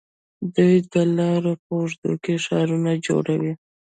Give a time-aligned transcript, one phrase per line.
[0.55, 3.53] دوی د لارو په اوږدو کې ښارونه جوړوي.